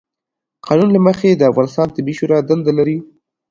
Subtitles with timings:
[0.67, 2.97] قانون له مخې، د افغانستان طبي شورا دنده لري،